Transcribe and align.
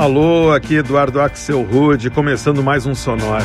Alô, 0.00 0.50
aqui 0.50 0.76
Eduardo 0.76 1.20
Axel 1.20 1.60
Rude, 1.60 2.08
começando 2.08 2.62
mais 2.62 2.86
um 2.86 2.94
Sonora. 2.94 3.44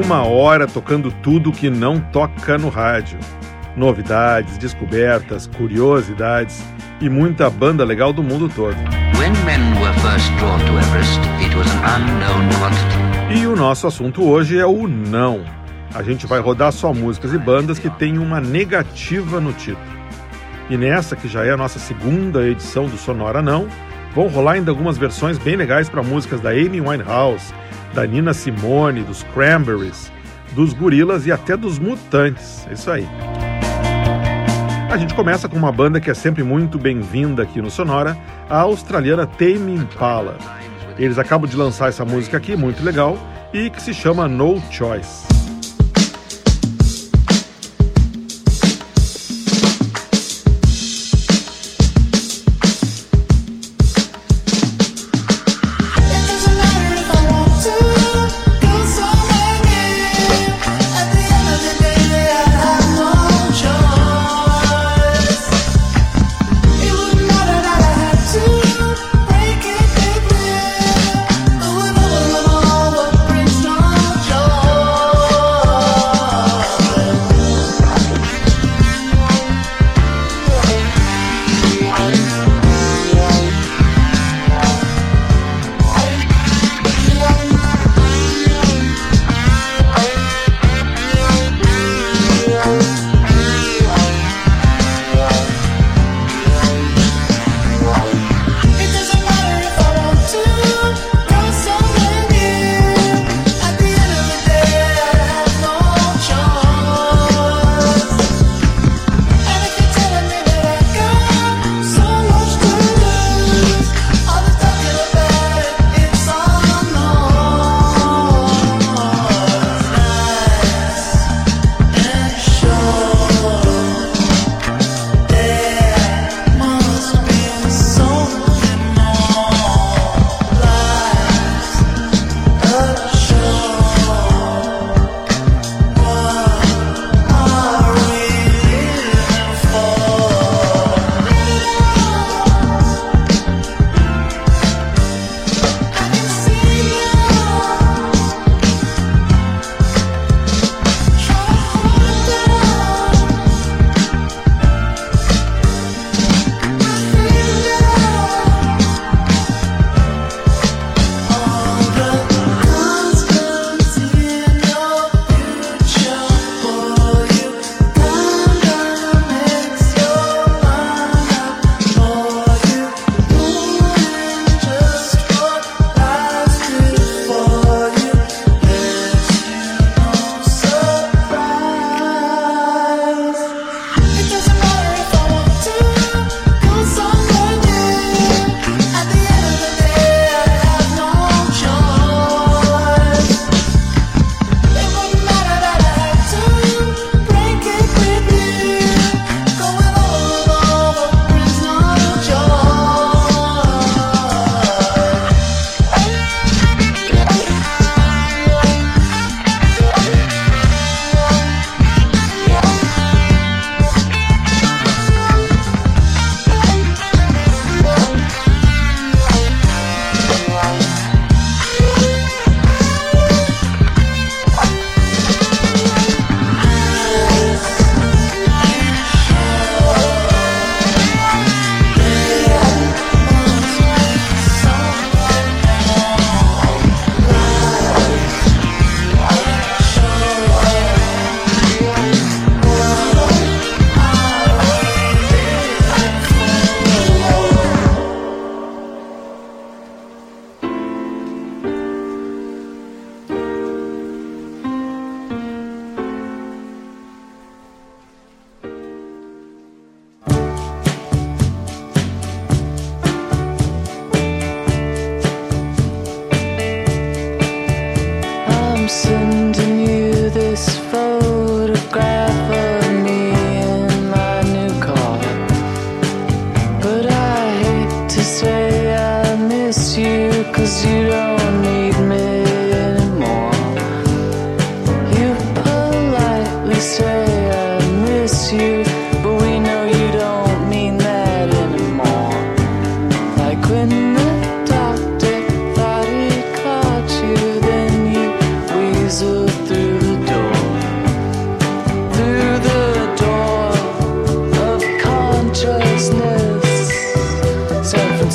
Uma 0.00 0.22
hora 0.22 0.68
tocando 0.68 1.10
tudo 1.10 1.50
que 1.50 1.68
não 1.68 1.98
toca 1.98 2.56
no 2.56 2.68
rádio. 2.68 3.18
Novidades, 3.76 4.56
descobertas, 4.56 5.48
curiosidades 5.48 6.62
e 7.00 7.08
muita 7.08 7.50
banda 7.50 7.82
legal 7.82 8.12
do 8.12 8.22
mundo 8.22 8.48
todo. 8.48 8.76
E 13.36 13.48
o 13.48 13.56
nosso 13.56 13.88
assunto 13.88 14.22
hoje 14.22 14.56
é 14.56 14.64
o 14.64 14.86
não. 14.86 15.44
A 15.92 16.04
gente 16.04 16.24
vai 16.24 16.38
rodar 16.38 16.70
só 16.70 16.94
músicas 16.94 17.32
e 17.32 17.38
bandas 17.38 17.80
que 17.80 17.90
têm 17.90 18.16
uma 18.16 18.40
negativa 18.40 19.40
no 19.40 19.52
título. 19.52 19.97
E 20.70 20.76
nessa, 20.76 21.16
que 21.16 21.26
já 21.26 21.44
é 21.44 21.50
a 21.50 21.56
nossa 21.56 21.78
segunda 21.78 22.46
edição 22.46 22.86
do 22.86 22.98
Sonora 22.98 23.40
Não, 23.40 23.68
vão 24.14 24.28
rolar 24.28 24.52
ainda 24.52 24.70
algumas 24.70 24.98
versões 24.98 25.38
bem 25.38 25.56
legais 25.56 25.88
para 25.88 26.02
músicas 26.02 26.40
da 26.40 26.50
Amy 26.50 26.80
Winehouse, 26.80 27.54
da 27.94 28.06
Nina 28.06 28.34
Simone, 28.34 29.02
dos 29.02 29.22
Cranberries, 29.34 30.12
dos 30.52 30.74
Gorilas 30.74 31.26
e 31.26 31.32
até 31.32 31.56
dos 31.56 31.78
Mutantes. 31.78 32.66
É 32.68 32.74
isso 32.74 32.90
aí. 32.90 33.08
A 34.90 34.96
gente 34.96 35.14
começa 35.14 35.48
com 35.48 35.56
uma 35.56 35.72
banda 35.72 36.00
que 36.00 36.10
é 36.10 36.14
sempre 36.14 36.42
muito 36.42 36.78
bem-vinda 36.78 37.42
aqui 37.42 37.62
no 37.62 37.70
Sonora, 37.70 38.16
a 38.48 38.60
australiana 38.60 39.26
Tame 39.26 39.74
Impala. 39.74 40.36
Eles 40.98 41.18
acabam 41.18 41.48
de 41.48 41.56
lançar 41.56 41.88
essa 41.88 42.04
música 42.04 42.36
aqui, 42.36 42.56
muito 42.56 42.82
legal, 42.82 43.16
e 43.52 43.70
que 43.70 43.80
se 43.80 43.94
chama 43.94 44.26
No 44.26 44.60
Choice. 44.70 45.37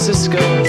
Francisco. 0.04 0.63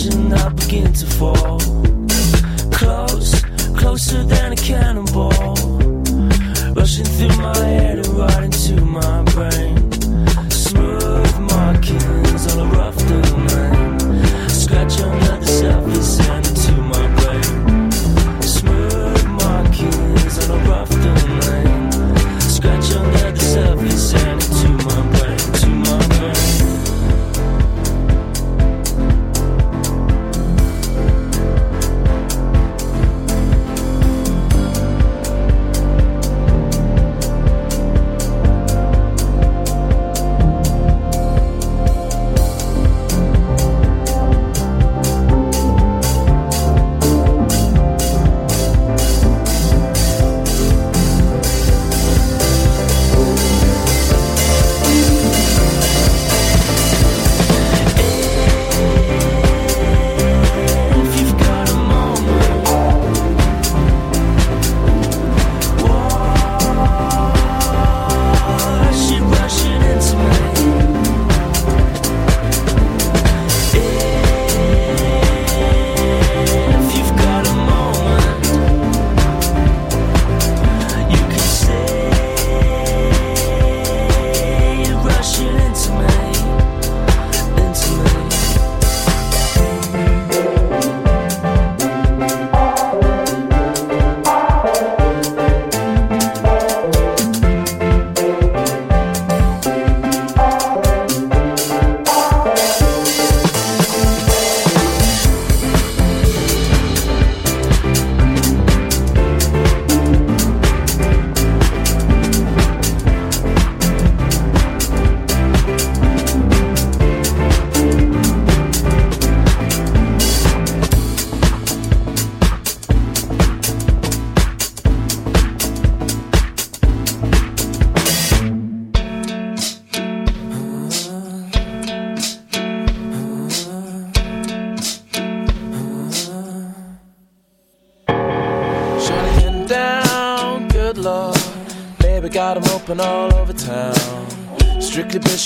Vision, 0.00 0.32
I 0.32 0.48
begin 0.50 0.92
to 0.92 1.06
fall. 1.06 1.69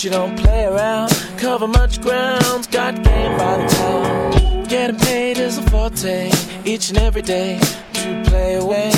You 0.05 0.11
don't 0.11 0.39
play 0.39 0.67
around. 0.67 1.13
Cover 1.39 1.67
much 1.67 2.03
ground, 2.03 2.69
got 2.71 3.03
game 3.03 3.39
by 3.39 3.57
the 3.57 3.67
town. 3.67 4.65
Getting 4.65 4.99
paid 4.99 5.39
is 5.39 5.57
a 5.57 5.63
forte, 5.63 6.31
each 6.67 6.91
and 6.91 6.99
every 6.99 7.23
day. 7.23 7.59
To 7.95 8.23
play 8.27 8.57
away, 8.57 8.93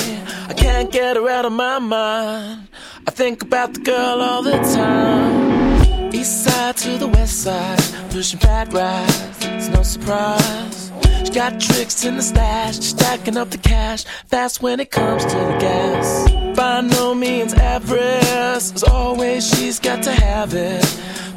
I 0.49 0.53
can't 0.53 0.91
get 0.91 1.15
her 1.15 1.29
out 1.29 1.45
of 1.45 1.53
my 1.53 1.79
mind. 1.79 2.67
I 3.07 3.11
think 3.11 3.41
about 3.41 3.73
the 3.73 3.79
girl 3.79 4.21
all 4.21 4.43
the 4.43 4.57
time. 4.75 6.13
East 6.13 6.43
side 6.43 6.75
to 6.75 6.97
the 6.97 7.07
west 7.07 7.41
side, 7.41 7.79
pushing 8.09 8.39
bad 8.41 8.73
rides, 8.73 9.45
it's 9.45 9.69
no 9.69 9.83
surprise. 9.83 10.86
Got 11.33 11.59
tricks 11.59 12.03
in 12.03 12.15
the 12.15 12.23
stash, 12.23 12.79
stacking 12.79 13.37
up 13.37 13.51
the 13.51 13.59
cash, 13.59 14.05
fast 14.25 14.63
when 14.63 14.79
it 14.79 14.89
comes 14.89 15.23
to 15.23 15.35
the 15.35 15.57
gas. 15.59 16.31
By 16.57 16.81
no 16.81 17.13
means 17.13 17.53
average, 17.53 18.25
as 18.25 18.83
always, 18.83 19.47
she's 19.47 19.79
got 19.79 20.01
to 20.03 20.11
have 20.11 20.55
it. 20.55 20.83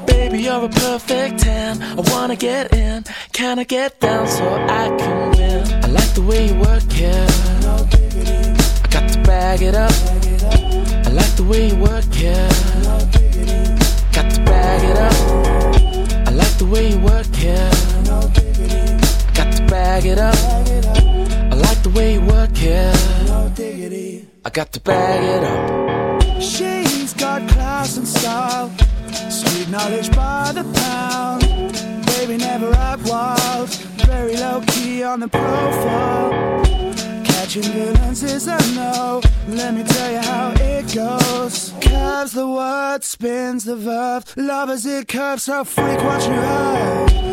Baby, 0.06 0.44
you're 0.44 0.64
a 0.64 0.68
perfect 0.70 1.40
10. 1.40 1.82
I 1.82 2.00
wanna 2.12 2.36
get 2.36 2.72
in, 2.72 3.04
can 3.32 3.58
I 3.58 3.64
get 3.64 4.00
down 4.00 4.26
so 4.26 4.48
I 4.48 4.88
can 4.96 5.30
win? 5.32 5.84
I 5.84 5.88
like 5.88 6.14
the 6.14 6.22
way 6.22 6.48
you 6.48 6.54
work 6.54 6.82
it. 6.88 7.30
I 8.84 8.88
got 8.88 9.12
to 9.12 9.20
bag 9.20 9.60
it 9.60 9.74
up. 9.74 9.92
I 11.06 11.10
like 11.10 11.36
the 11.36 11.44
way 11.44 11.68
you 11.68 11.76
work 11.76 12.04
it. 12.08 12.52
Got 14.14 14.30
to 14.34 14.40
bag 14.44 14.82
it 14.90 14.96
up. 14.96 16.26
I 16.26 16.30
like 16.30 16.56
the 16.56 16.66
way 16.66 16.90
you 16.90 16.98
work 17.00 17.26
it. 17.34 18.39
Bag 19.90 20.06
it 20.06 20.18
up. 20.18 20.36
I 21.52 21.56
like 21.56 21.82
the 21.82 21.90
way 21.90 22.12
you 22.14 22.20
work 22.20 22.50
it. 22.62 22.96
I 24.44 24.50
got 24.50 24.72
to 24.74 24.80
bag 24.80 25.20
it 25.34 25.42
up. 25.42 26.40
She's 26.40 27.12
got 27.12 27.48
class 27.48 27.96
and 27.96 28.06
style, 28.06 28.70
street 29.28 29.68
knowledge 29.68 30.08
by 30.14 30.52
the 30.54 30.62
pound. 30.78 31.42
Baby 32.06 32.36
never 32.36 32.72
act 32.72 33.02
wild, 33.04 33.68
very 34.06 34.36
low 34.36 34.62
key 34.68 35.02
on 35.02 35.18
the 35.18 35.28
profile. 35.28 36.30
Catching 37.24 37.62
villains 37.62 38.22
is 38.22 38.46
a 38.46 38.58
no. 38.76 39.20
Let 39.48 39.74
me 39.74 39.82
tell 39.82 40.12
you 40.12 40.18
how 40.18 40.52
it 40.52 40.94
goes. 40.94 41.74
Curves 41.80 42.32
the 42.32 42.46
word, 42.46 43.02
spins 43.02 43.64
the 43.64 43.74
verb. 43.74 44.22
Love 44.36 44.70
as 44.70 44.86
it 44.86 45.08
curves, 45.08 45.42
so 45.42 45.64
freak 45.64 46.00
what 46.04 46.22
you 46.28 46.34
heard. 46.34 47.29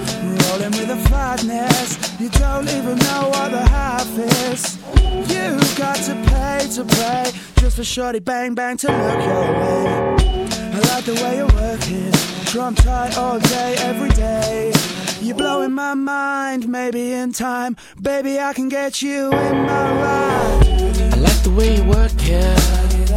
Rolling 0.50 0.72
with 0.72 0.90
a 0.90 0.98
flatness, 1.08 2.20
you 2.20 2.30
don't 2.30 2.70
even 2.70 2.98
know 3.00 3.30
what 3.30 3.52
the 3.52 3.62
half 3.68 4.08
is. 4.18 4.78
You 5.04 5.60
got 5.78 5.98
to 6.08 6.16
pay 6.28 6.68
to 6.76 6.86
play, 6.86 7.32
just 7.58 7.76
for 7.76 7.84
shorty 7.84 8.20
bang 8.20 8.56
bang 8.56 8.78
to 8.78 8.88
look 8.88 9.26
your 9.26 9.48
way. 9.60 10.18
I 10.74 10.80
like 10.92 11.06
the 11.06 11.16
way 11.16 11.38
you're 11.38 11.48
working, 11.48 12.12
trump 12.46 12.78
tight 12.78 13.18
all 13.18 13.40
day, 13.40 13.76
every 13.80 14.10
day. 14.10 14.72
You're 15.22 15.36
blowing 15.36 15.74
my 15.74 15.96
mind, 15.96 16.70
maybe 16.70 17.12
in 17.12 17.34
time, 17.34 17.76
baby 18.02 18.40
I 18.40 18.54
can 18.54 18.70
get 18.70 19.02
you 19.02 19.32
in 19.32 19.58
my 19.66 19.92
ride. 20.02 20.68
I 21.14 21.18
like 21.18 21.44
the 21.44 21.54
way 21.58 21.76
you 21.76 21.84
work 21.84 22.12
it. 22.16 23.14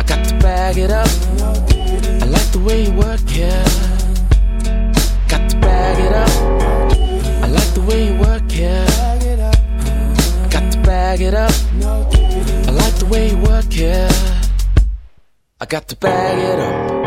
I 0.00 0.04
got 0.04 0.24
to 0.26 0.34
bag 0.38 0.78
it 0.78 0.90
up. 0.90 1.08
I 1.40 2.26
like 2.26 2.50
the 2.50 2.62
way 2.64 2.86
you 2.86 2.92
work 2.92 3.20
it 3.26 3.83
bag 5.94 6.06
it 6.06 6.12
up. 6.12 6.28
I 7.42 7.46
like 7.48 7.74
the 7.74 7.80
way 7.82 8.06
you 8.08 8.18
work 8.18 8.50
here. 8.50 8.84
Got 10.50 10.72
to 10.72 10.78
bag 10.82 11.20
it 11.20 11.34
up. 11.34 11.52
I 11.82 12.70
like 12.70 12.94
the 12.94 13.06
way 13.06 13.30
you 13.30 13.38
work 13.38 13.72
here. 13.72 14.08
I 15.60 15.66
got 15.66 15.88
to 15.88 15.96
bag 15.96 16.38
it 16.38 16.58
up. 16.58 17.03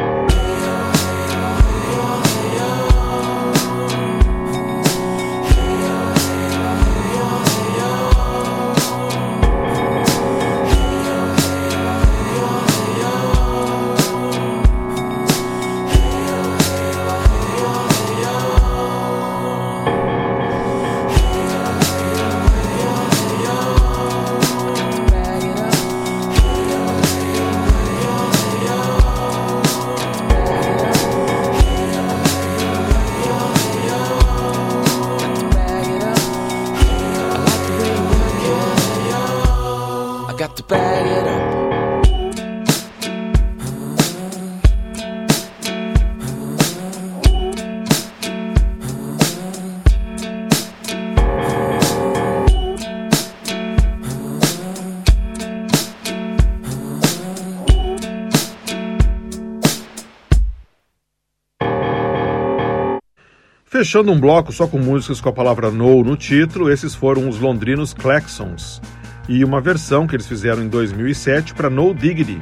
Fechando 63.78 64.12
um 64.12 64.20
bloco 64.20 64.52
só 64.52 64.66
com 64.66 64.80
músicas 64.80 65.22
com 65.22 65.30
a 65.30 65.32
palavra 65.32 65.70
no 65.70 66.04
no 66.04 66.18
título, 66.18 66.72
esses 66.72 66.96
foram 66.96 67.30
os 67.30 67.40
londrinos 67.40 67.94
Claxons 67.94 68.82
e 69.30 69.46
uma 69.46 69.62
versão 69.62 70.08
que 70.08 70.16
eles 70.16 70.26
fizeram 70.26 70.64
em 70.64 70.68
2007 70.68 71.54
para 71.54 71.70
No 71.70 71.94
Diggity, 71.94 72.42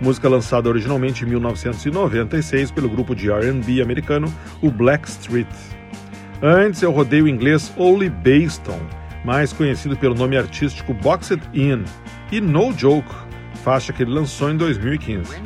música 0.00 0.28
lançada 0.28 0.68
originalmente 0.68 1.24
em 1.24 1.28
1996 1.28 2.72
pelo 2.72 2.88
grupo 2.88 3.14
de 3.14 3.30
R&B 3.30 3.80
americano, 3.80 4.26
o 4.60 4.68
Blackstreet. 4.68 5.46
Antes 6.42 6.82
eu 6.82 6.90
rodei 6.90 7.22
o 7.22 7.28
inglês 7.28 7.72
Oli 7.76 8.10
Bayston, 8.10 8.80
mais 9.24 9.52
conhecido 9.52 9.96
pelo 9.96 10.16
nome 10.16 10.36
artístico 10.36 10.92
Boxed 10.92 11.40
In, 11.54 11.84
e 12.32 12.40
No 12.40 12.76
Joke, 12.76 13.14
faixa 13.62 13.92
que 13.92 14.02
ele 14.02 14.10
lançou 14.10 14.50
em 14.50 14.56
2015. 14.56 15.36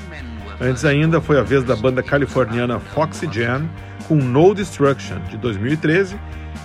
Antes 0.58 0.86
ainda 0.86 1.20
foi 1.20 1.38
a 1.38 1.42
vez 1.42 1.64
da 1.64 1.76
banda 1.76 2.02
californiana 2.02 2.80
Foxy 2.80 3.28
Jan 3.30 3.68
com 4.08 4.16
No 4.16 4.54
Destruction, 4.54 5.20
de 5.28 5.36
2013, 5.36 6.18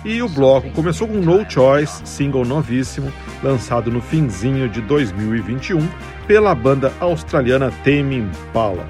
e 0.04 0.22
o 0.22 0.28
bloco 0.28 0.70
começou 0.70 1.06
com 1.06 1.14
No 1.14 1.48
Choice, 1.48 2.02
single 2.04 2.44
novíssimo, 2.44 3.12
lançado 3.42 3.90
no 3.90 4.00
finzinho 4.00 4.68
de 4.68 4.80
2021 4.80 5.86
pela 6.26 6.54
banda 6.54 6.92
australiana 6.98 7.70
Tame 7.84 8.16
Impala. 8.16 8.88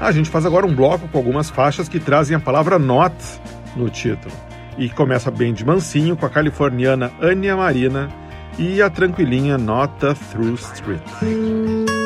A 0.00 0.12
gente 0.12 0.30
faz 0.30 0.46
agora 0.46 0.66
um 0.66 0.74
bloco 0.74 1.06
com 1.08 1.18
algumas 1.18 1.50
faixas 1.50 1.88
que 1.88 2.00
trazem 2.00 2.36
a 2.36 2.40
palavra 2.40 2.78
not 2.78 3.14
no 3.76 3.88
título. 3.90 4.34
E 4.78 4.88
começa 4.88 5.30
bem 5.30 5.52
de 5.52 5.64
mansinho 5.64 6.16
com 6.16 6.24
a 6.24 6.30
californiana 6.30 7.12
Anya 7.20 7.54
Marina 7.54 8.08
e 8.58 8.80
a 8.80 8.88
tranquilinha 8.88 9.58
Nota 9.58 10.14
Through 10.14 10.54
Street. 10.54 11.99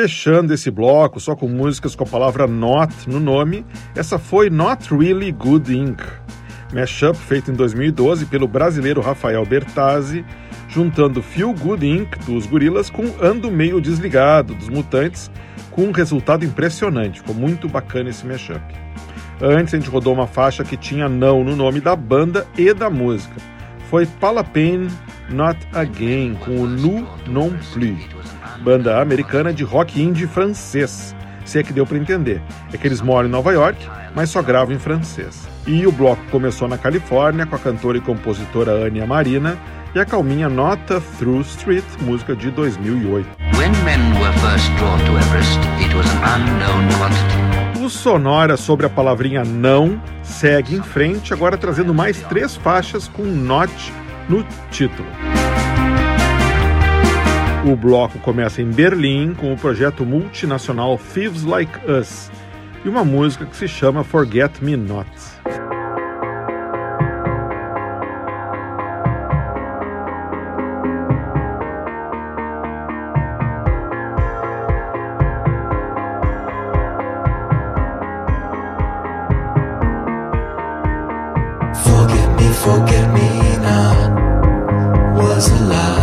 Fechando 0.00 0.54
esse 0.54 0.70
bloco 0.70 1.20
só 1.20 1.36
com 1.36 1.46
músicas 1.46 1.94
com 1.94 2.04
a 2.04 2.06
palavra 2.06 2.46
not 2.46 3.06
no 3.06 3.20
nome, 3.20 3.66
essa 3.94 4.18
foi 4.18 4.48
Not 4.48 4.94
Really 4.94 5.30
Good 5.30 5.76
Inc. 5.76 6.00
Mashup 6.72 7.18
feito 7.18 7.50
em 7.50 7.54
2012 7.54 8.24
pelo 8.24 8.48
brasileiro 8.48 9.02
Rafael 9.02 9.44
Bertazzi, 9.44 10.24
juntando 10.70 11.22
Feel 11.22 11.52
Good 11.52 11.86
Inc. 11.86 12.16
dos 12.24 12.46
Gorilas 12.46 12.88
com 12.88 13.04
Ando 13.20 13.50
Meio 13.50 13.78
Desligado 13.78 14.54
dos 14.54 14.70
Mutantes, 14.70 15.30
com 15.70 15.82
um 15.82 15.92
resultado 15.92 16.46
impressionante. 16.46 17.20
Ficou 17.20 17.34
muito 17.34 17.68
bacana 17.68 18.08
esse 18.08 18.24
mashup. 18.24 18.62
Antes 19.38 19.74
a 19.74 19.76
gente 19.76 19.90
rodou 19.90 20.14
uma 20.14 20.26
faixa 20.26 20.64
que 20.64 20.78
tinha 20.78 21.10
não 21.10 21.44
no 21.44 21.54
nome 21.54 21.78
da 21.78 21.94
banda 21.94 22.46
e 22.56 22.72
da 22.72 22.88
música. 22.88 23.34
Foi 23.90 24.06
Palapane 24.06 24.88
Not 25.28 25.58
Again, 25.74 26.36
com 26.42 26.62
o 26.62 26.66
Nu 26.66 27.06
Non 27.26 27.50
Plus, 27.74 28.19
banda 28.62 29.00
americana 29.00 29.52
de 29.52 29.64
rock 29.64 30.00
indie 30.00 30.26
francês. 30.26 31.14
Se 31.44 31.58
é 31.58 31.62
que 31.62 31.72
deu 31.72 31.86
para 31.86 31.98
entender. 31.98 32.40
É 32.72 32.76
que 32.76 32.86
eles 32.86 33.00
moram 33.00 33.28
em 33.28 33.32
Nova 33.32 33.52
York, 33.52 33.88
mas 34.14 34.30
só 34.30 34.42
gravam 34.42 34.74
em 34.74 34.78
francês. 34.78 35.48
E 35.66 35.86
o 35.86 35.92
bloco 35.92 36.22
começou 36.30 36.68
na 36.68 36.78
Califórnia 36.78 37.46
com 37.46 37.56
a 37.56 37.58
cantora 37.58 37.98
e 37.98 38.00
compositora 38.00 38.86
Ania 38.86 39.06
Marina 39.06 39.58
e 39.94 39.98
a 39.98 40.04
calminha 40.04 40.48
Nota 40.48 41.00
Through 41.18 41.40
Street, 41.40 41.84
música 42.02 42.36
de 42.36 42.50
2008. 42.50 43.28
When 43.56 43.72
men 43.84 44.20
were 44.20 44.32
first 44.38 44.70
drawn 44.78 44.98
to 44.98 45.12
Everest. 45.18 45.70
O 47.82 47.88
Sonora 47.88 48.56
sobre 48.56 48.86
a 48.86 48.90
palavrinha 48.90 49.42
não 49.42 50.00
segue 50.22 50.76
em 50.76 50.82
frente, 50.82 51.32
agora 51.32 51.56
trazendo 51.56 51.92
mais 51.92 52.20
três 52.22 52.54
faixas 52.54 53.08
com 53.08 53.24
not 53.24 53.72
no 54.28 54.44
título. 54.70 55.08
O 57.62 57.76
bloco 57.76 58.18
começa 58.20 58.62
em 58.62 58.70
Berlim 58.70 59.34
com 59.34 59.52
o 59.52 59.56
projeto 59.56 60.04
multinacional 60.06 60.98
Thieves 60.98 61.44
Like 61.44 61.78
Us 61.86 62.30
e 62.84 62.88
uma 62.88 63.04
música 63.04 63.44
que 63.44 63.54
se 63.54 63.68
chama 63.68 64.02
Forget 64.02 64.62
Me 64.62 64.76
Not. 64.76 65.08
Forget 82.60 83.10
me, 83.14 83.56
not 83.56 84.12
was 85.16 85.48
a 85.50 85.64
lie, 85.64 85.99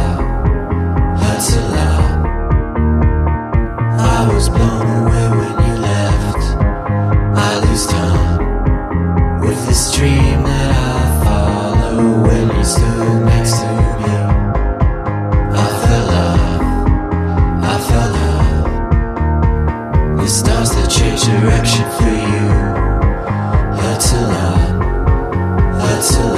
The 20.28 20.34
stars 20.34 20.72
that 20.72 20.90
change 20.90 21.24
direction 21.24 21.86
for 21.96 22.12
you 22.12 22.48
hurts 23.80 24.12
a 24.12 24.22
lot 24.28 24.68
hurts 25.80 26.18
a 26.18 26.28
lot. 26.28 26.37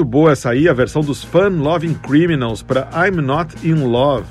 Muito 0.00 0.10
boa 0.10 0.32
essa 0.32 0.48
aí, 0.48 0.66
a 0.66 0.72
versão 0.72 1.02
dos 1.02 1.22
Fun 1.22 1.58
Loving 1.58 1.92
Criminals 1.92 2.62
para 2.62 2.88
I'm 2.94 3.20
Not 3.20 3.54
in 3.62 3.84
Love, 3.84 4.26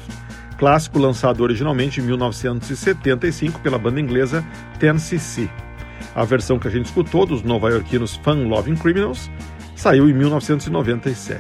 clássico 0.58 0.98
lançado 0.98 1.42
originalmente 1.42 2.02
em 2.02 2.04
1975 2.06 3.60
pela 3.60 3.78
banda 3.78 4.02
inglesa 4.02 4.44
10cc. 4.80 5.48
A 6.16 6.26
versão 6.26 6.58
que 6.58 6.68
a 6.68 6.72
gente 6.72 6.88
escutou 6.88 7.24
dos 7.24 7.44
nova-iorquinos 7.44 8.16
Fun 8.16 8.48
Loving 8.48 8.78
Criminals 8.78 9.30
saiu 9.76 10.10
em 10.10 10.14
1997. 10.14 11.40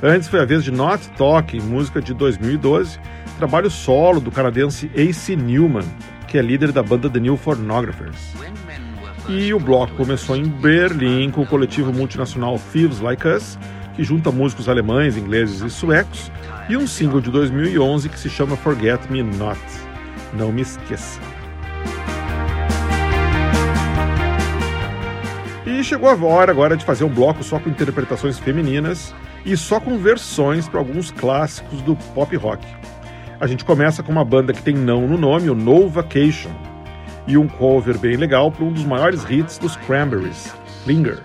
Antes 0.00 0.28
foi 0.28 0.40
a 0.40 0.44
vez 0.44 0.62
de 0.62 0.70
Not 0.70 1.08
Talking, 1.18 1.62
música 1.62 2.00
de 2.00 2.14
2012, 2.14 3.00
trabalho 3.36 3.68
solo 3.68 4.20
do 4.20 4.30
canadense 4.30 4.88
AC 4.94 5.34
Newman, 5.34 5.82
que 6.28 6.38
é 6.38 6.40
líder 6.40 6.70
da 6.70 6.84
banda 6.84 7.10
The 7.10 7.18
New 7.18 7.36
Pornographers. 7.36 8.32
E 9.28 9.52
o 9.52 9.58
bloco 9.58 9.92
começou 9.96 10.36
em 10.36 10.44
Berlim 10.44 11.32
com 11.32 11.42
o 11.42 11.46
coletivo 11.46 11.92
multinacional 11.92 12.60
Thieves 12.72 13.00
Like 13.00 13.26
Us, 13.26 13.58
que 13.96 14.04
junta 14.04 14.30
músicos 14.30 14.68
alemães, 14.68 15.16
ingleses 15.16 15.62
e 15.62 15.68
suecos, 15.68 16.30
e 16.68 16.76
um 16.76 16.86
single 16.86 17.20
de 17.20 17.32
2011 17.32 18.08
que 18.08 18.20
se 18.20 18.30
chama 18.30 18.56
Forget 18.56 19.10
Me 19.10 19.24
Not. 19.24 19.58
Não 20.32 20.52
me 20.52 20.62
esqueça. 20.62 21.20
E 25.66 25.82
chegou 25.82 26.08
a 26.08 26.14
hora 26.14 26.52
agora 26.52 26.76
de 26.76 26.84
fazer 26.84 27.02
um 27.02 27.08
bloco 27.08 27.42
só 27.42 27.58
com 27.58 27.68
interpretações 27.68 28.38
femininas 28.38 29.12
e 29.44 29.56
só 29.56 29.80
com 29.80 29.98
versões 29.98 30.68
para 30.68 30.78
alguns 30.78 31.10
clássicos 31.10 31.82
do 31.82 31.96
pop 32.14 32.36
rock. 32.36 32.64
A 33.40 33.46
gente 33.48 33.64
começa 33.64 34.04
com 34.04 34.12
uma 34.12 34.24
banda 34.24 34.52
que 34.52 34.62
tem 34.62 34.74
não 34.74 35.08
no 35.08 35.18
nome, 35.18 35.50
o 35.50 35.54
No 35.54 35.88
Vacation, 35.88 36.50
e 37.26 37.36
um 37.36 37.48
cover 37.48 37.98
bem 37.98 38.16
legal 38.16 38.50
para 38.50 38.64
um 38.64 38.72
dos 38.72 38.84
maiores 38.84 39.24
hits 39.28 39.58
dos 39.58 39.76
Cranberries, 39.76 40.54
Linger. 40.86 41.22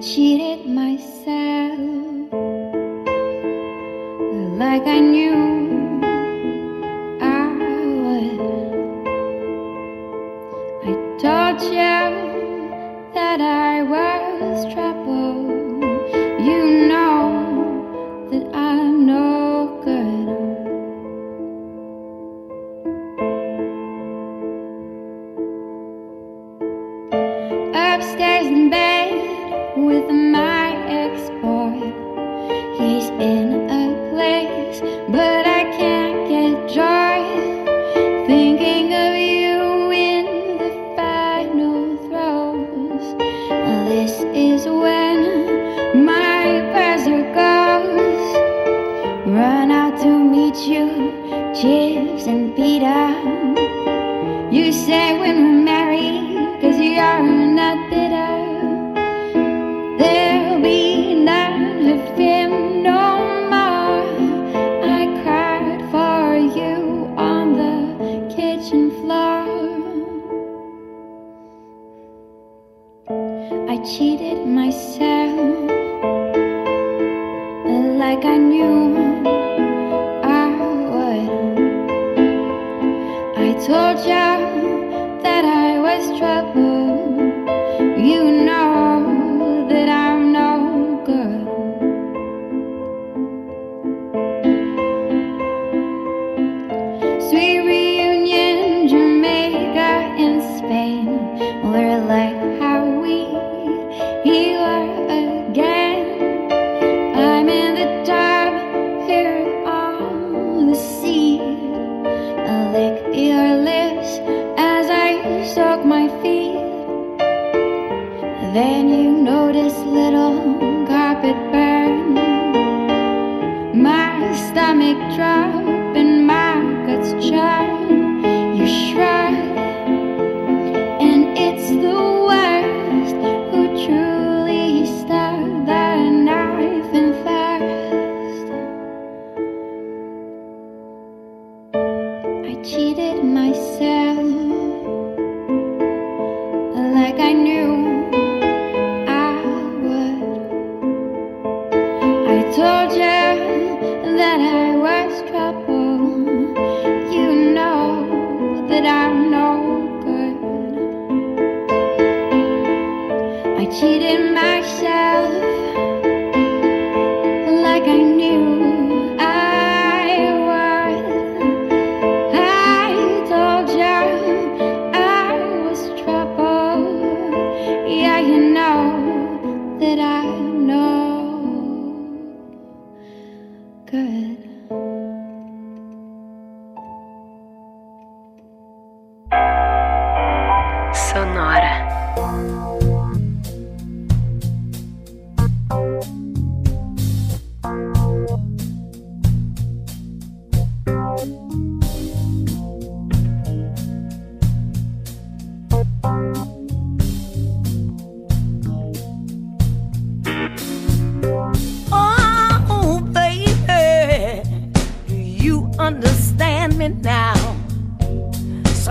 cheated 0.00 0.66
myself 0.66 1.78
like 4.58 4.86
I 4.86 5.00
knew. 5.00 5.55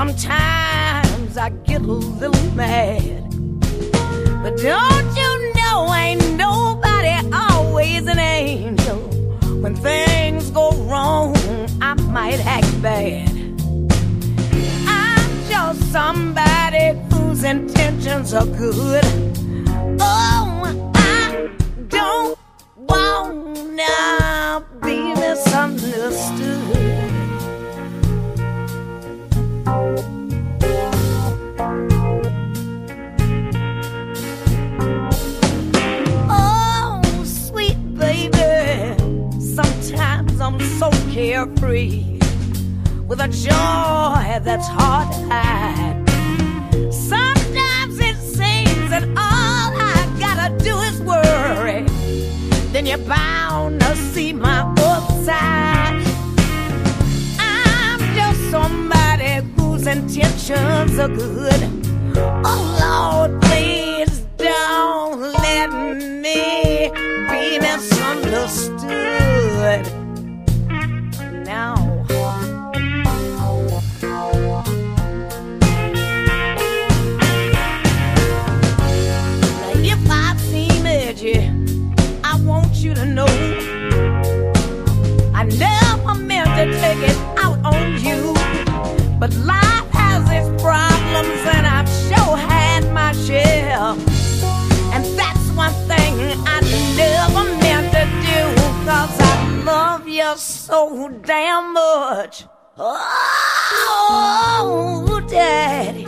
Sometimes 0.07 1.35
I 1.35 1.49
get 1.65 1.81
a 1.81 1.91
little 1.91 2.51
mad. 2.51 3.23
But 4.43 4.55
don't 4.57 5.17
you 5.17 5.53
know, 5.55 5.91
ain't 5.95 6.35
nobody 6.35 7.09
always 7.33 8.05
an 8.05 8.19
angel. 8.19 8.99
When 9.63 9.75
things 9.75 10.51
go 10.51 10.69
wrong, 10.83 11.35
I 11.81 11.95
might 11.95 12.39
act 12.45 12.69
bad. 12.83 13.31
I'm 14.87 15.49
just 15.49 15.91
somebody 15.91 16.99
whose 17.09 17.43
intentions 17.43 18.35
are 18.35 18.45
good. 18.45 19.03
Oh, 19.99 20.44
free 41.57 42.19
with 43.07 43.19
a 43.19 43.27
joy 43.27 44.39
that's 44.43 44.67
hard 44.67 45.11
to 45.11 45.17
hide. 45.29 46.03
Sometimes 46.91 47.99
it 47.99 48.15
seems 48.17 48.89
that 48.89 49.03
all 49.09 49.73
I 49.77 50.07
gotta 50.19 50.55
do 50.63 50.77
is 50.79 50.99
worry. 51.01 51.83
Then 52.71 52.85
you're 52.85 52.97
bound 52.99 53.79
to 53.81 53.95
see 53.95 54.33
my 54.33 54.61
upside. 54.77 56.03
I'm 57.39 57.99
just 58.15 58.39
somebody 58.51 59.41
whose 59.55 59.87
intentions 59.87 60.99
are 60.99 61.09
good. 61.09 61.69
Oh 62.43 62.77
Lord, 62.81 63.41
please 63.43 64.25
don't 64.37 65.19
let 65.19 65.69
me 65.71 66.91
be 67.29 67.59
misunderstood. 67.59 69.85
To 83.05 83.11
know 83.11 83.25
I 85.33 85.43
never 85.43 86.15
meant 86.15 86.49
to 86.57 86.65
take 86.79 87.03
it 87.09 87.17
out 87.37 87.57
on 87.65 87.99
you. 88.03 88.33
But 89.19 89.33
life 89.37 89.89
has 89.91 90.23
its 90.31 90.49
problems, 90.61 91.45
and 91.55 91.67
I've 91.67 91.89
sure 92.07 92.37
had 92.37 92.91
my 92.93 93.11
share. 93.13 93.95
And 94.93 95.05
that's 95.17 95.49
one 95.51 95.73
thing 95.87 96.13
I 96.45 96.61
never 96.97 97.43
meant 97.61 97.91
to 97.93 98.05
do, 98.29 98.41
cause 98.85 99.19
I 99.19 99.23
love 99.63 100.07
you 100.07 100.37
so 100.37 101.09
damn 101.23 101.73
much. 101.73 102.45
Oh, 104.07 105.21
Daddy, 105.29 106.07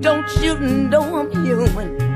don't 0.00 0.30
you 0.42 0.58
know 0.58 1.16
I'm 1.18 1.30
human? 1.44 2.11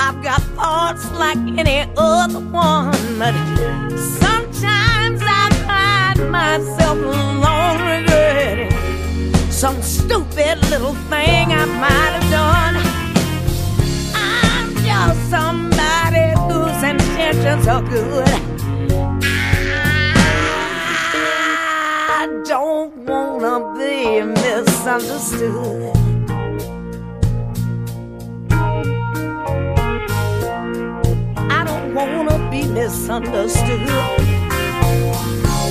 I've 0.00 0.22
got 0.22 0.40
thoughts 0.54 1.10
like 1.12 1.38
any 1.58 1.90
other 1.96 2.38
one, 2.38 3.18
but 3.18 3.34
sometimes 4.20 5.20
I 5.22 5.50
find 5.66 6.30
myself 6.30 6.98
alone 6.98 7.80
regretting 7.80 8.70
some 9.50 9.82
stupid 9.82 10.58
little 10.70 10.94
thing 11.10 11.52
I 11.52 11.64
might 11.82 12.12
have 12.18 12.30
done. 12.30 12.76
I'm 14.14 14.74
just 14.86 15.30
somebody 15.30 16.30
whose 16.46 16.82
intentions 16.84 17.66
are 17.66 17.82
good. 17.82 18.28
I 22.20 22.26
don't 22.44 22.96
wanna 22.98 23.74
be 23.76 24.22
misunderstood. 24.22 26.07
Wanna 31.98 32.38
be 32.50 32.62
misunderstood. 32.62 33.88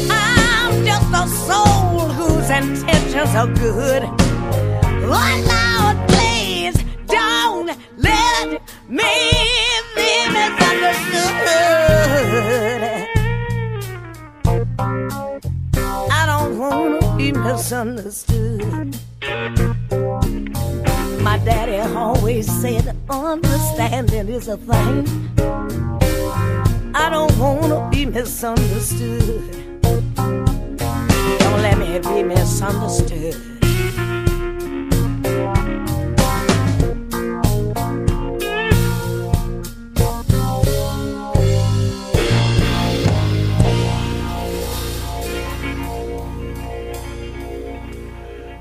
I'm 0.09 0.85
just 0.85 1.13
a 1.13 1.27
soul 1.47 1.99
whose 2.17 2.49
intentions 2.49 3.35
are 3.35 3.47
good. 3.47 4.03
Oh 5.09 5.33
Lord, 5.51 5.97
please 6.09 6.75
don't 7.07 7.71
let 7.97 8.61
me 8.89 9.13
be 9.95 10.11
misunderstood. 10.37 12.81
I 16.19 16.21
don't 16.25 16.57
wanna 16.59 17.15
be 17.17 17.31
misunderstood. 17.31 18.97
My 21.21 21.37
daddy 21.39 21.77
always 21.95 22.45
said 22.61 22.95
understanding 23.09 24.27
is 24.29 24.47
a 24.47 24.57
thing. 24.57 25.05
I 26.93 27.09
don't 27.09 27.37
wanna 27.37 27.89
be 27.89 28.05
misunderstood. 28.05 29.51
Don't 31.39 31.61
let 31.61 31.77
me 31.77 31.99
be 31.99 32.23
misunderstood. 32.23 33.57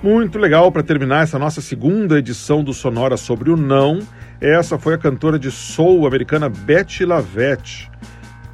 Muito 0.02 0.38
legal 0.38 0.70
para 0.70 0.84
terminar 0.84 1.24
essa 1.24 1.36
nossa 1.36 1.60
segunda 1.60 2.16
edição 2.18 2.62
do 2.62 2.72
Sonora 2.72 3.16
sobre 3.16 3.50
o 3.50 3.56
Não. 3.56 3.98
Essa 4.40 4.78
foi 4.78 4.94
a 4.94 4.98
cantora 4.98 5.36
de 5.36 5.50
soul 5.50 6.06
americana 6.06 6.48
Betty 6.48 7.04
Lavette. 7.04 7.90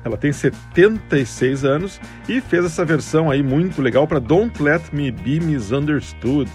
Ela 0.04 0.16
tem 0.16 0.32
76 0.32 1.64
anos 1.64 2.00
e 2.28 2.40
fez 2.40 2.64
essa 2.64 2.84
versão 2.84 3.30
aí 3.30 3.42
muito 3.42 3.80
legal 3.80 4.06
para 4.06 4.18
Don't 4.18 4.60
Let 4.62 4.82
Me 4.92 5.10
Be 5.10 5.38
Misunderstood, 5.40 6.50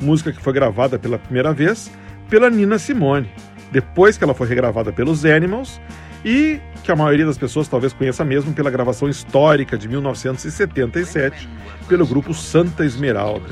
música 0.00 0.32
que 0.32 0.42
foi 0.42 0.52
gravada 0.52 0.98
pela 0.98 1.18
primeira 1.18 1.52
vez 1.52 1.90
pela 2.28 2.48
Nina 2.48 2.78
Simone, 2.78 3.30
depois 3.70 4.16
que 4.16 4.24
ela 4.24 4.32
foi 4.32 4.48
regravada 4.48 4.90
pelos 4.90 5.24
Animals 5.24 5.80
e 6.24 6.60
que 6.82 6.90
a 6.90 6.96
maioria 6.96 7.26
das 7.26 7.36
pessoas 7.36 7.68
talvez 7.68 7.92
conheça 7.92 8.24
mesmo 8.24 8.52
pela 8.52 8.70
gravação 8.70 9.08
histórica 9.08 9.76
de 9.76 9.88
1977 9.88 11.48
pelo 11.88 12.06
grupo 12.06 12.32
Santa 12.32 12.84
Esmeralda. 12.84 13.48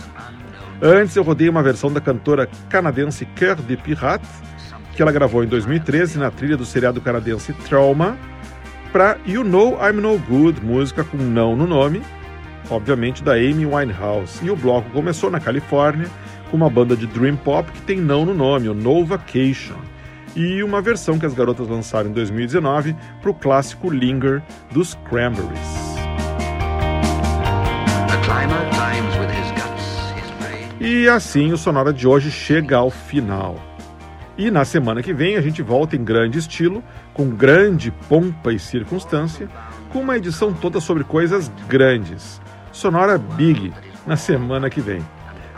Antes 0.81 1.15
eu 1.15 1.23
rodei 1.23 1.49
uma 1.49 1.63
versão 1.63 1.93
da 1.93 2.01
cantora 2.01 2.49
canadense 2.69 3.27
Cœur 3.27 3.57
de 3.57 3.77
Pirate, 3.77 4.27
que 4.95 5.03
ela 5.03 5.13
gravou 5.13 5.45
em 5.45 5.47
2013 5.47 6.19
na 6.19 6.31
trilha 6.31 6.57
do 6.57 6.65
seriado 6.65 7.01
canadense 7.03 7.53
Trauma, 7.53 8.17
para 8.93 9.19
You 9.25 9.45
Know 9.45 9.79
I'm 9.81 10.01
No 10.01 10.19
Good, 10.19 10.65
música 10.65 11.05
com 11.05 11.17
não 11.17 11.55
no 11.55 11.67
nome, 11.67 12.03
obviamente 12.69 13.23
da 13.23 13.35
Amy 13.35 13.65
Winehouse. 13.65 14.45
E 14.45 14.51
o 14.51 14.57
bloco 14.57 14.91
começou 14.91 15.31
na 15.31 15.39
Califórnia 15.39 16.09
com 16.51 16.57
uma 16.57 16.69
banda 16.69 16.97
de 16.97 17.07
dream 17.07 17.37
pop 17.37 17.71
que 17.71 17.81
tem 17.83 18.01
não 18.01 18.25
no 18.25 18.35
nome, 18.35 18.69
o 18.69 18.75
No 18.75 19.05
Vacation, 19.05 19.77
e 20.35 20.63
uma 20.63 20.83
versão 20.83 21.19
que 21.19 21.27
as 21.27 21.35
garotas 21.35 21.69
lançaram 21.69 22.11
em 22.11 22.13
2019 22.13 22.97
para 23.21 23.31
o 23.31 23.35
clássico 23.35 23.89
Linger 23.89 24.43
dos 24.73 24.95
Cranberries. 25.09 25.91
E 30.81 31.09
assim 31.09 31.53
o 31.53 31.59
Sonora 31.59 31.93
de 31.93 32.09
hoje 32.09 32.31
chega 32.31 32.77
ao 32.77 32.91
final. 32.91 33.57
E 34.37 34.51
na 34.51 34.65
semana 34.65 35.03
que 35.03 35.13
vem 35.13 35.37
a 35.37 35.41
gente 35.43 35.61
volta 35.61 35.95
em 35.95 36.03
grande 36.03 36.39
estilo, 36.39 36.83
com 37.15 37.29
grande 37.31 37.91
pompa 38.09 38.53
e 38.53 38.59
circunstância, 38.59 39.49
com 39.93 40.01
uma 40.01 40.17
edição 40.17 40.53
toda 40.53 40.81
sobre 40.81 41.05
coisas 41.05 41.51
grandes. 41.69 42.41
Sonora 42.73 43.19
Big, 43.19 43.73
na 44.07 44.17
semana 44.17 44.71
que 44.71 44.81
vem. 44.81 45.03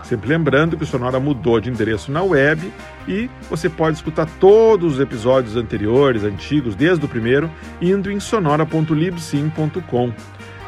Sempre 0.02 0.28
lembrando 0.28 0.76
que 0.76 0.82
o 0.82 0.86
Sonora 0.86 1.20
mudou 1.20 1.60
de 1.60 1.70
endereço 1.70 2.10
na 2.10 2.22
web 2.22 2.72
e 3.06 3.30
você 3.48 3.68
pode 3.68 3.96
escutar 3.96 4.26
todos 4.40 4.94
os 4.94 5.00
episódios 5.00 5.56
anteriores, 5.56 6.24
antigos, 6.24 6.74
desde 6.74 7.04
o 7.04 7.08
primeiro, 7.08 7.50
indo 7.80 8.10
em 8.10 8.18
sonora.libsim.com. 8.18 10.12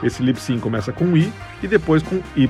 Esse 0.02 0.22
libsim 0.22 0.58
começa 0.58 0.92
com 0.92 1.16
i 1.16 1.32
e 1.62 1.68
depois 1.68 2.02
com 2.02 2.20
y. 2.36 2.48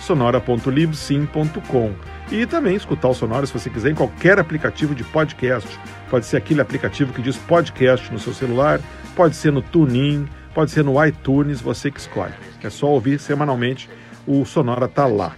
sonora.libsim.com. 0.00 1.92
E 2.30 2.46
também 2.46 2.76
escutar 2.76 3.08
o 3.08 3.14
Sonora 3.14 3.46
se 3.46 3.52
você 3.52 3.68
quiser 3.70 3.90
em 3.90 3.94
qualquer 3.94 4.38
aplicativo 4.38 4.94
de 4.94 5.04
podcast. 5.04 5.68
Pode 6.10 6.26
ser 6.26 6.36
aquele 6.36 6.60
aplicativo 6.60 7.12
que 7.12 7.22
diz 7.22 7.36
podcast 7.36 8.12
no 8.12 8.18
seu 8.18 8.34
celular, 8.34 8.80
pode 9.14 9.36
ser 9.36 9.52
no 9.52 9.62
TuneIn, 9.62 10.28
pode 10.52 10.72
ser 10.72 10.82
no 10.84 11.02
iTunes, 11.04 11.60
você 11.60 11.90
que 11.90 12.00
escolhe. 12.00 12.34
É 12.62 12.68
só 12.68 12.88
ouvir 12.88 13.20
semanalmente, 13.20 13.88
o 14.26 14.44
Sonora 14.44 14.88
tá 14.88 15.06
lá. 15.06 15.34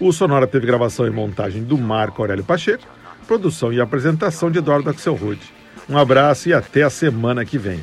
O 0.00 0.12
Sonora 0.12 0.46
teve 0.46 0.66
gravação 0.66 1.06
e 1.06 1.10
montagem 1.10 1.62
do 1.62 1.78
Marco 1.78 2.20
Aurélio 2.20 2.44
Pacheco, 2.44 2.84
produção 3.26 3.72
e 3.72 3.80
apresentação 3.80 4.50
de 4.50 4.58
Eduardo 4.58 4.90
Axel 4.90 5.14
Rude. 5.14 5.42
Um 5.88 5.96
abraço 5.96 6.48
e 6.48 6.54
até 6.54 6.82
a 6.82 6.90
semana 6.90 7.44
que 7.44 7.58
vem. 7.58 7.82